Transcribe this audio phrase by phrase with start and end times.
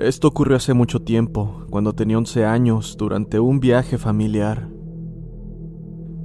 [0.00, 4.68] Esto ocurrió hace mucho tiempo, cuando tenía 11 años, durante un viaje familiar.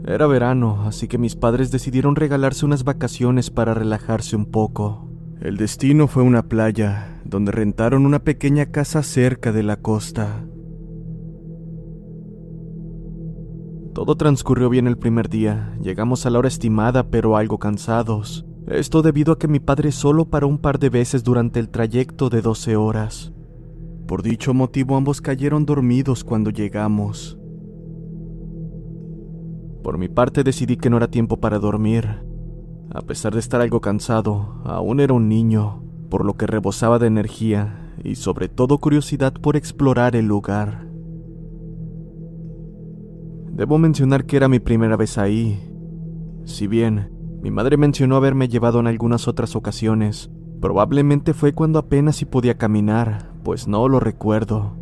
[0.05, 5.09] Era verano, así que mis padres decidieron regalarse unas vacaciones para relajarse un poco.
[5.41, 10.45] El destino fue una playa, donde rentaron una pequeña casa cerca de la costa.
[13.93, 18.45] Todo transcurrió bien el primer día, llegamos a la hora estimada pero algo cansados.
[18.67, 22.29] Esto debido a que mi padre solo paró un par de veces durante el trayecto
[22.29, 23.33] de 12 horas.
[24.07, 27.37] Por dicho motivo ambos cayeron dormidos cuando llegamos.
[29.83, 32.23] Por mi parte decidí que no era tiempo para dormir.
[32.93, 37.07] A pesar de estar algo cansado, aún era un niño, por lo que rebosaba de
[37.07, 40.87] energía y sobre todo curiosidad por explorar el lugar.
[43.51, 45.59] Debo mencionar que era mi primera vez ahí.
[46.45, 50.31] Si bien mi madre mencionó haberme llevado en algunas otras ocasiones,
[50.61, 54.73] probablemente fue cuando apenas si podía caminar, pues no lo recuerdo.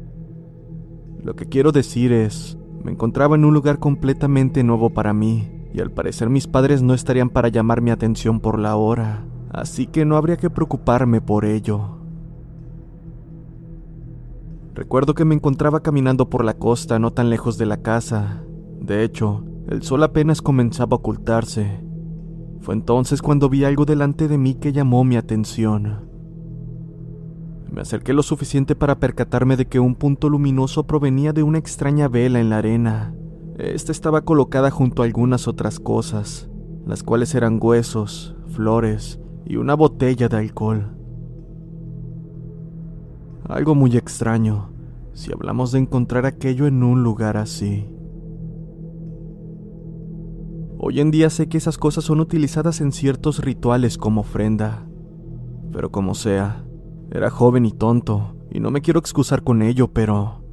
[1.23, 5.81] Lo que quiero decir es, me encontraba en un lugar completamente nuevo para mí, y
[5.81, 10.05] al parecer mis padres no estarían para llamar mi atención por la hora, así que
[10.05, 11.97] no habría que preocuparme por ello.
[14.73, 18.43] Recuerdo que me encontraba caminando por la costa no tan lejos de la casa.
[18.79, 21.83] De hecho, el sol apenas comenzaba a ocultarse.
[22.61, 26.10] Fue entonces cuando vi algo delante de mí que llamó mi atención.
[27.72, 32.09] Me acerqué lo suficiente para percatarme de que un punto luminoso provenía de una extraña
[32.09, 33.16] vela en la arena.
[33.58, 36.50] Esta estaba colocada junto a algunas otras cosas,
[36.86, 40.98] las cuales eran huesos, flores y una botella de alcohol.
[43.48, 44.74] Algo muy extraño,
[45.14, 47.88] si hablamos de encontrar aquello en un lugar así.
[50.78, 54.88] Hoy en día sé que esas cosas son utilizadas en ciertos rituales como ofrenda,
[55.72, 56.66] pero como sea,
[57.11, 60.43] era joven y tonto, y no me quiero excusar con ello, pero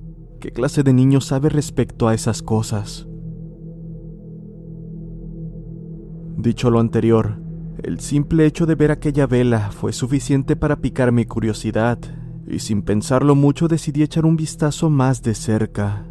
[0.41, 3.07] ¿qué clase de niño sabe respecto a esas cosas?
[6.37, 7.41] Dicho lo anterior,
[7.83, 11.99] el simple hecho de ver aquella vela fue suficiente para picar mi curiosidad,
[12.49, 16.07] y sin pensarlo mucho decidí echar un vistazo más de cerca.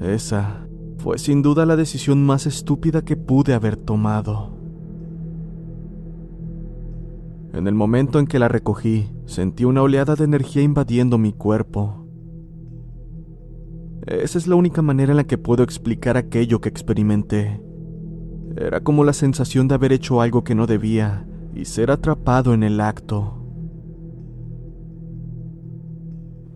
[0.00, 0.66] Esa
[0.98, 4.55] fue sin duda la decisión más estúpida que pude haber tomado.
[7.56, 12.06] En el momento en que la recogí, sentí una oleada de energía invadiendo mi cuerpo.
[14.06, 17.62] Esa es la única manera en la que puedo explicar aquello que experimenté.
[18.58, 22.62] Era como la sensación de haber hecho algo que no debía y ser atrapado en
[22.62, 23.42] el acto.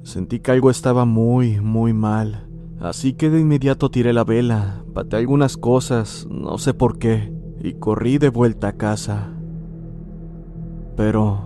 [0.03, 2.46] Sentí que algo estaba muy, muy mal,
[2.79, 7.75] así que de inmediato tiré la vela, pateé algunas cosas, no sé por qué, y
[7.75, 9.39] corrí de vuelta a casa.
[11.00, 11.38] Pero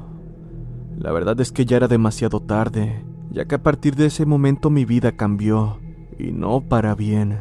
[0.99, 4.69] la verdad es que ya era demasiado tarde, ya que a partir de ese momento
[4.69, 5.79] mi vida cambió,
[6.19, 7.39] y no para bien.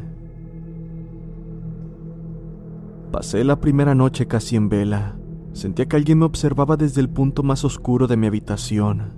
[3.10, 5.16] Pasé la primera noche casi en vela.
[5.54, 9.14] Sentía que alguien me observaba desde el punto más oscuro de mi habitación.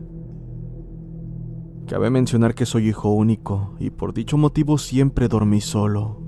[1.87, 6.23] Cabe mencionar que soy hijo único y por dicho motivo siempre dormí solo.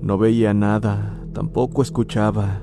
[0.00, 2.60] No veía nada, tampoco escuchaba.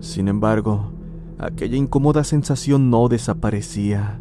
[0.00, 0.94] Sin embargo,
[1.40, 4.20] aquella incómoda sensación no desaparecía.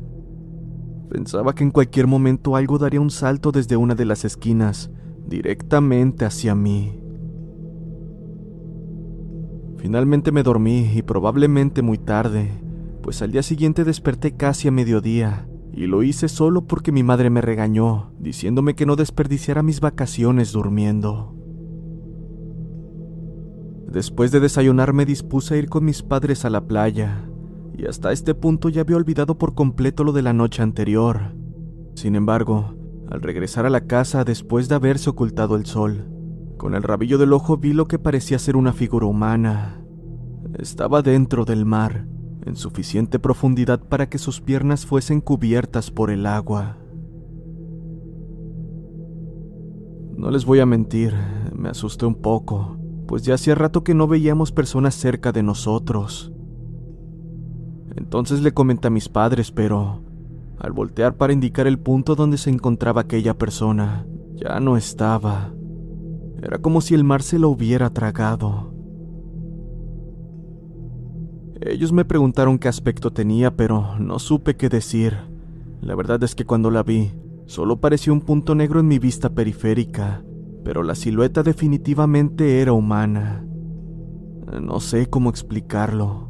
[1.10, 4.89] Pensaba que en cualquier momento algo daría un salto desde una de las esquinas,
[5.27, 6.98] directamente hacia mí.
[9.77, 12.51] Finalmente me dormí y probablemente muy tarde,
[13.01, 17.30] pues al día siguiente desperté casi a mediodía, y lo hice solo porque mi madre
[17.30, 21.38] me regañó, diciéndome que no desperdiciara mis vacaciones durmiendo.
[23.91, 27.27] Después de desayunar me dispuse a ir con mis padres a la playa,
[27.75, 31.33] y hasta este punto ya había olvidado por completo lo de la noche anterior.
[31.95, 32.75] Sin embargo,
[33.09, 36.07] al regresar a la casa después de haberse ocultado el sol,
[36.57, 39.81] con el rabillo del ojo vi lo que parecía ser una figura humana.
[40.59, 42.06] Estaba dentro del mar,
[42.45, 46.77] en suficiente profundidad para que sus piernas fuesen cubiertas por el agua.
[50.15, 51.15] No les voy a mentir,
[51.56, 52.79] me asusté un poco,
[53.09, 56.31] pues ya hacía rato que no veíamos personas cerca de nosotros.
[57.95, 60.03] Entonces le comenté a mis padres, pero
[60.59, 65.51] al voltear para indicar el punto donde se encontraba aquella persona, ya no estaba.
[66.39, 68.75] Era como si el mar se lo hubiera tragado.
[71.61, 75.17] Ellos me preguntaron qué aspecto tenía, pero no supe qué decir.
[75.81, 77.11] La verdad es que cuando la vi,
[77.47, 80.21] solo parecía un punto negro en mi vista periférica,
[80.69, 83.44] pero la silueta definitivamente era humana.
[84.62, 86.30] No sé cómo explicarlo.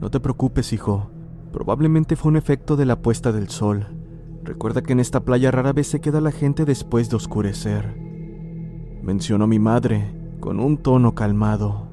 [0.00, 1.10] No te preocupes, hijo.
[1.52, 3.88] Probablemente fue un efecto de la puesta del sol.
[4.44, 7.92] Recuerda que en esta playa rara vez se queda la gente después de oscurecer.
[9.02, 11.88] Mencionó mi madre, con un tono calmado.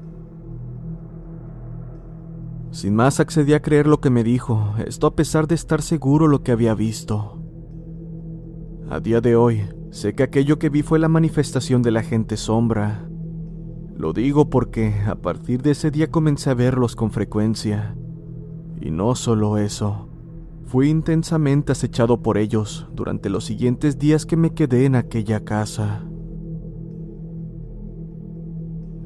[2.70, 6.28] Sin más accedí a creer lo que me dijo, esto a pesar de estar seguro
[6.28, 7.42] lo que había visto.
[8.88, 12.36] A día de hoy, sé que aquello que vi fue la manifestación de la gente
[12.36, 13.08] sombra,
[13.96, 17.96] lo digo porque a partir de ese día comencé a verlos con frecuencia.
[18.80, 20.08] Y no solo eso,
[20.66, 26.04] fui intensamente acechado por ellos durante los siguientes días que me quedé en aquella casa.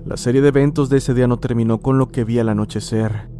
[0.04, 3.30] La serie de eventos de ese día no terminó con lo que vi al anochecer.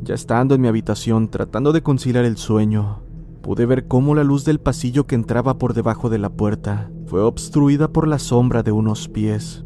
[0.00, 3.02] Ya estando en mi habitación tratando de conciliar el sueño,
[3.42, 7.22] pude ver cómo la luz del pasillo que entraba por debajo de la puerta fue
[7.22, 9.64] obstruida por la sombra de unos pies.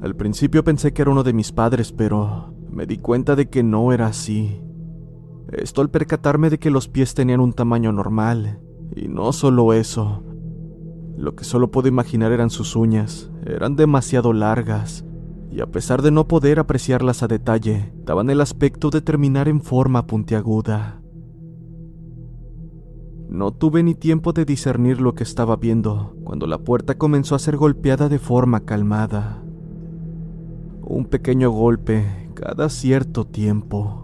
[0.00, 3.62] Al principio pensé que era uno de mis padres, pero me di cuenta de que
[3.62, 4.60] no era así.
[5.52, 8.60] Esto al percatarme de que los pies tenían un tamaño normal,
[8.94, 10.22] y no solo eso.
[11.16, 15.04] Lo que solo puedo imaginar eran sus uñas, eran demasiado largas,
[15.50, 19.62] y a pesar de no poder apreciarlas a detalle, daban el aspecto de terminar en
[19.62, 21.03] forma puntiaguda.
[23.28, 27.38] No tuve ni tiempo de discernir lo que estaba viendo cuando la puerta comenzó a
[27.38, 29.44] ser golpeada de forma calmada
[30.86, 32.04] un pequeño golpe
[32.34, 34.00] cada cierto tiempo.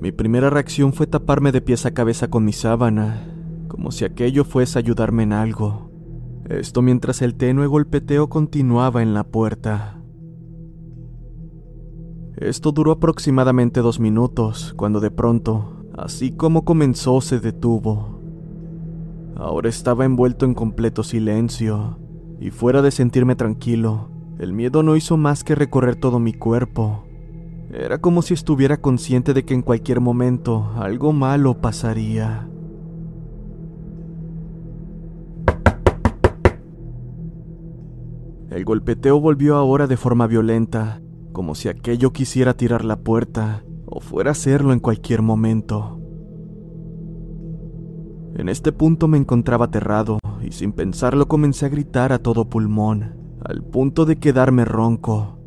[0.00, 3.24] Mi primera reacción fue taparme de pies a cabeza con mi sábana,
[3.68, 5.90] como si aquello fuese ayudarme en algo.
[6.48, 10.01] Esto mientras el tenue golpeteo continuaba en la puerta.
[12.36, 18.20] Esto duró aproximadamente dos minutos, cuando de pronto, así como comenzó, se detuvo.
[19.36, 21.98] Ahora estaba envuelto en completo silencio,
[22.40, 24.08] y fuera de sentirme tranquilo,
[24.38, 27.04] el miedo no hizo más que recorrer todo mi cuerpo.
[27.70, 32.48] Era como si estuviera consciente de que en cualquier momento algo malo pasaría.
[38.50, 41.00] El golpeteo volvió ahora de forma violenta,
[41.32, 45.98] como si aquello quisiera tirar la puerta o fuera a hacerlo en cualquier momento.
[48.34, 53.16] En este punto me encontraba aterrado y sin pensarlo comencé a gritar a todo pulmón,
[53.44, 55.38] al punto de quedarme ronco.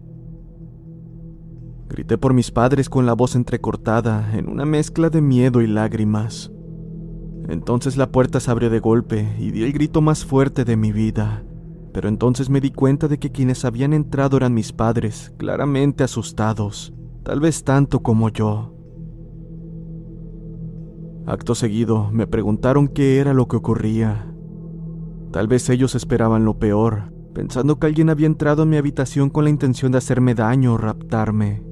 [1.89, 6.51] Grité por mis padres con la voz entrecortada, en una mezcla de miedo y lágrimas.
[7.47, 10.91] Entonces la puerta se abrió de golpe y di el grito más fuerte de mi
[10.91, 11.43] vida.
[11.95, 16.93] Pero entonces me di cuenta de que quienes habían entrado eran mis padres, claramente asustados,
[17.23, 18.75] tal vez tanto como yo.
[21.25, 24.29] Acto seguido, me preguntaron qué era lo que ocurría.
[25.31, 29.45] Tal vez ellos esperaban lo peor, pensando que alguien había entrado en mi habitación con
[29.45, 31.63] la intención de hacerme daño o raptarme.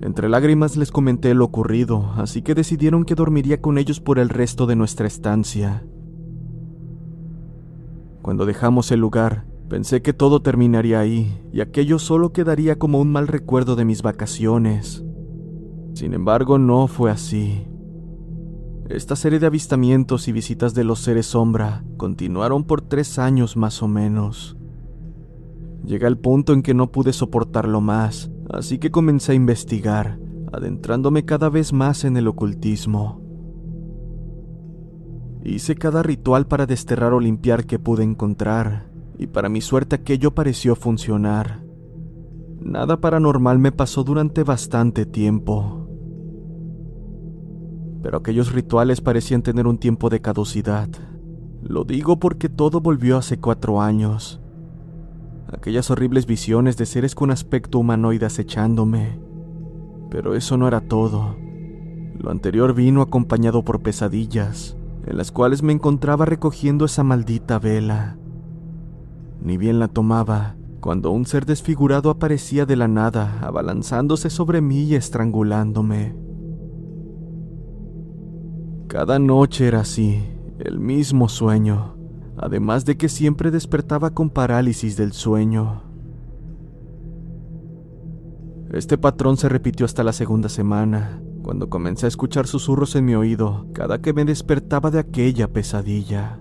[0.00, 4.30] Entre lágrimas les comenté lo ocurrido, así que decidieron que dormiría con ellos por el
[4.30, 5.84] resto de nuestra estancia.
[8.22, 13.10] Cuando dejamos el lugar, pensé que todo terminaría ahí, y aquello solo quedaría como un
[13.10, 15.04] mal recuerdo de mis vacaciones.
[15.94, 17.66] Sin embargo, no fue así.
[18.88, 23.82] Esta serie de avistamientos y visitas de los seres sombra continuaron por tres años más
[23.82, 24.56] o menos.
[25.84, 30.18] Llegué al punto en que no pude soportarlo más, así que comencé a investigar,
[30.52, 33.21] adentrándome cada vez más en el ocultismo.
[35.44, 38.86] Hice cada ritual para desterrar o limpiar que pude encontrar,
[39.18, 41.62] y para mi suerte aquello pareció funcionar.
[42.60, 45.88] Nada paranormal me pasó durante bastante tiempo.
[48.02, 50.88] Pero aquellos rituales parecían tener un tiempo de caducidad.
[51.62, 54.42] Lo digo porque todo volvió hace cuatro años
[55.52, 59.18] aquellas horribles visiones de seres con aspecto humanoide acechándome.
[60.10, 61.36] Pero eso no era todo.
[62.18, 68.16] Lo anterior vino acompañado por pesadillas, en las cuales me encontraba recogiendo esa maldita vela.
[69.40, 74.82] Ni bien la tomaba, cuando un ser desfigurado aparecía de la nada, abalanzándose sobre mí
[74.82, 76.14] y estrangulándome.
[78.88, 80.22] Cada noche era así,
[80.58, 81.96] el mismo sueño,
[82.36, 85.82] además de que siempre despertaba con parálisis del sueño.
[88.72, 93.14] Este patrón se repitió hasta la segunda semana, cuando comencé a escuchar susurros en mi
[93.14, 96.40] oído cada que me despertaba de aquella pesadilla.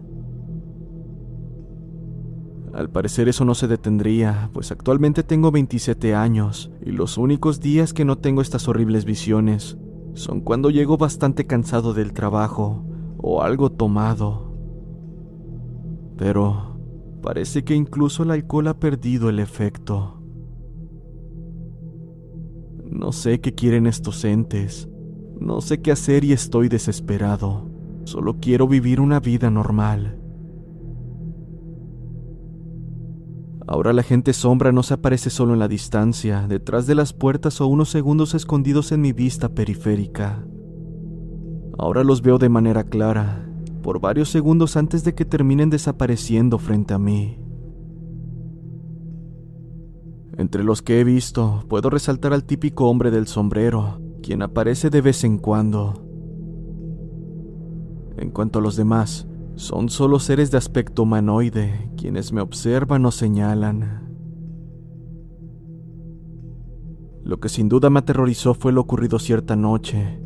[2.73, 7.93] Al parecer eso no se detendría, pues actualmente tengo 27 años y los únicos días
[7.93, 9.77] que no tengo estas horribles visiones
[10.13, 12.85] son cuando llego bastante cansado del trabajo
[13.17, 14.51] o algo tomado
[16.21, 16.77] pero
[17.23, 20.21] parece que incluso el alcohol ha perdido el efecto.
[22.91, 24.87] No sé qué quieren estos entes,
[25.41, 27.67] no sé qué hacer y estoy desesperado.
[28.03, 30.19] Solo quiero vivir una vida normal.
[33.67, 37.59] Ahora la gente sombra no se aparece solo en la distancia, detrás de las puertas
[37.59, 40.45] o unos segundos escondidos en mi vista periférica.
[41.77, 43.49] Ahora los veo de manera clara,
[43.81, 47.39] por varios segundos antes de que terminen desapareciendo frente a mí.
[50.37, 55.01] Entre los que he visto, puedo resaltar al típico hombre del sombrero, quien aparece de
[55.01, 56.05] vez en cuando.
[58.17, 63.11] En cuanto a los demás, son solo seres de aspecto humanoide, quienes me observan o
[63.11, 64.09] señalan.
[67.23, 70.21] Lo que sin duda me aterrorizó fue lo ocurrido cierta noche,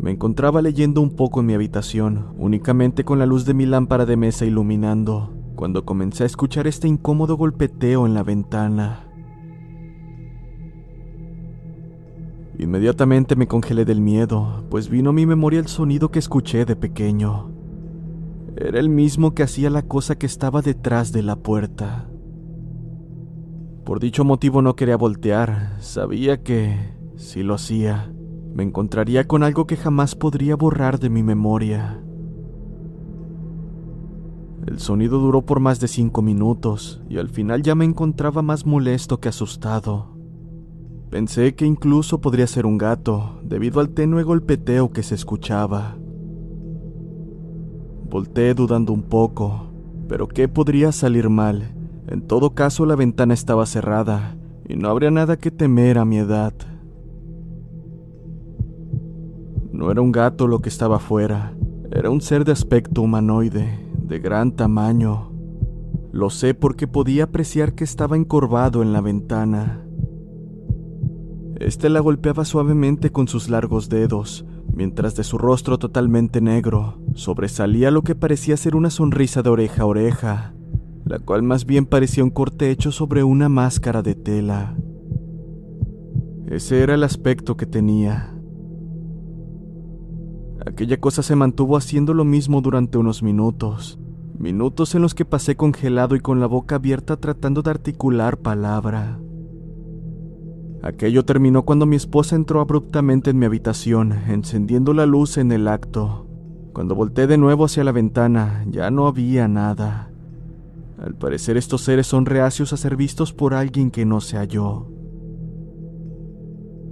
[0.00, 4.06] me encontraba leyendo un poco en mi habitación, únicamente con la luz de mi lámpara
[4.06, 9.09] de mesa iluminando, cuando comencé a escuchar este incómodo golpeteo en la ventana.
[12.60, 16.76] Inmediatamente me congelé del miedo, pues vino a mi memoria el sonido que escuché de
[16.76, 17.50] pequeño.
[18.54, 22.10] Era el mismo que hacía la cosa que estaba detrás de la puerta.
[23.82, 26.76] Por dicho motivo no quería voltear, sabía que,
[27.16, 28.12] si lo hacía,
[28.52, 32.02] me encontraría con algo que jamás podría borrar de mi memoria.
[34.66, 38.66] El sonido duró por más de cinco minutos y al final ya me encontraba más
[38.66, 40.19] molesto que asustado.
[41.10, 45.96] Pensé que incluso podría ser un gato, debido al tenue golpeteo que se escuchaba.
[48.08, 49.72] Volté dudando un poco,
[50.08, 51.74] pero ¿qué podría salir mal?
[52.06, 54.36] En todo caso la ventana estaba cerrada
[54.68, 56.54] y no habría nada que temer a mi edad.
[59.72, 61.54] No era un gato lo que estaba afuera,
[61.90, 65.32] era un ser de aspecto humanoide, de gran tamaño.
[66.12, 69.84] Lo sé porque podía apreciar que estaba encorvado en la ventana.
[71.60, 77.90] Este la golpeaba suavemente con sus largos dedos, mientras de su rostro totalmente negro sobresalía
[77.90, 80.54] lo que parecía ser una sonrisa de oreja a oreja,
[81.04, 84.76] la cual más bien parecía un corte hecho sobre una máscara de tela.
[86.46, 88.40] Ese era el aspecto que tenía,
[90.66, 93.98] Aquella cosa se mantuvo haciendo lo mismo durante unos minutos,
[94.38, 99.18] minutos en los que pasé congelado y con la boca abierta tratando de articular palabra.
[100.82, 105.68] Aquello terminó cuando mi esposa entró abruptamente en mi habitación, encendiendo la luz en el
[105.68, 106.26] acto.
[106.72, 110.10] Cuando volteé de nuevo hacia la ventana, ya no había nada.
[110.98, 114.86] Al parecer estos seres son reacios a ser vistos por alguien que no se halló.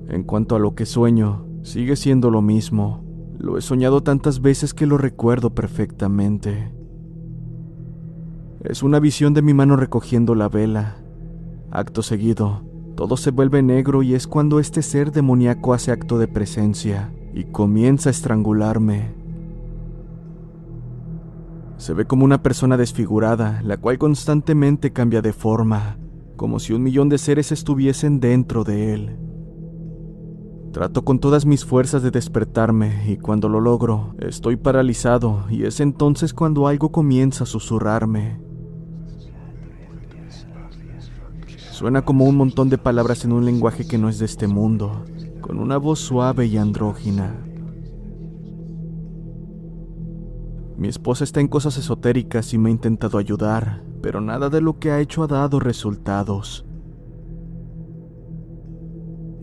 [0.08, 3.04] En cuanto a lo que sueño, sigue siendo lo mismo.
[3.38, 6.72] Lo he soñado tantas veces que lo recuerdo perfectamente.
[8.64, 10.96] Es una visión de mi mano recogiendo la vela.
[11.70, 12.62] Acto seguido,
[12.98, 17.44] todo se vuelve negro y es cuando este ser demoníaco hace acto de presencia y
[17.44, 19.14] comienza a estrangularme.
[21.76, 25.96] Se ve como una persona desfigurada, la cual constantemente cambia de forma,
[26.34, 29.16] como si un millón de seres estuviesen dentro de él.
[30.72, 35.78] Trato con todas mis fuerzas de despertarme y cuando lo logro, estoy paralizado y es
[35.78, 38.47] entonces cuando algo comienza a susurrarme.
[41.78, 45.04] Suena como un montón de palabras en un lenguaje que no es de este mundo,
[45.40, 47.36] con una voz suave y andrógina.
[50.76, 54.80] Mi esposa está en cosas esotéricas y me ha intentado ayudar, pero nada de lo
[54.80, 56.66] que ha hecho ha dado resultados.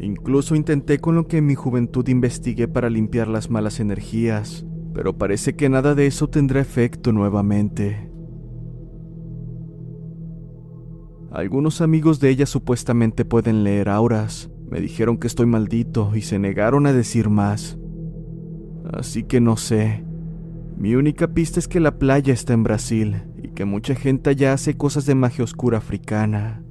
[0.02, 5.18] Incluso intenté con lo que en mi juventud investigué para limpiar las malas energías, pero
[5.18, 8.05] parece que nada de eso tendrá efecto nuevamente.
[11.36, 14.50] Algunos amigos de ella supuestamente pueden leer auras.
[14.72, 17.78] Me dijeron que estoy maldito y se negaron a decir más.
[18.94, 20.06] Así que no sé.
[20.78, 24.54] Mi única pista es que la playa está en Brasil y que mucha gente allá
[24.54, 26.64] hace cosas de magia oscura africana.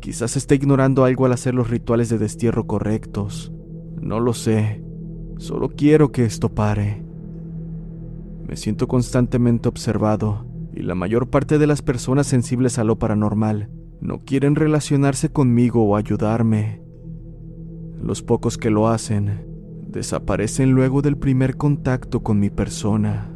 [0.00, 3.52] Quizás esté ignorando algo al hacer los rituales de destierro correctos.
[4.00, 4.82] No lo sé.
[5.38, 7.04] Solo quiero que esto pare.
[8.48, 10.46] Me siento constantemente observado
[10.76, 15.82] y la mayor parte de las personas sensibles a lo paranormal no quieren relacionarse conmigo
[15.84, 16.82] o ayudarme.
[18.00, 19.46] Los pocos que lo hacen
[19.88, 23.35] desaparecen luego del primer contacto con mi persona.